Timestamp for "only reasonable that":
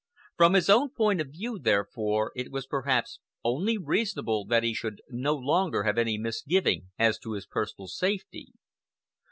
3.43-4.63